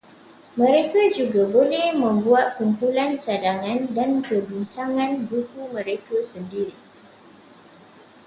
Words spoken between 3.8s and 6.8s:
dan perbincangan buku mereka sendiri